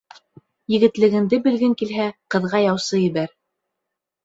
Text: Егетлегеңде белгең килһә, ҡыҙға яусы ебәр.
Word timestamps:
Егетлегеңде 0.75 1.39
белгең 1.49 1.77
килһә, 1.83 2.09
ҡыҙға 2.37 2.65
яусы 2.65 3.05
ебәр. 3.05 3.39